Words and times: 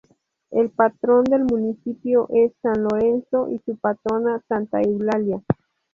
El 0.49 0.71
patrón 0.71 1.25
del 1.25 1.43
municipio 1.43 2.27
es 2.33 2.53
San 2.63 2.81
Lorenzo 2.85 3.49
y 3.51 3.59
su 3.59 3.77
patrona 3.77 4.41
Santa 4.49 4.81
Eulalia. 4.81 5.43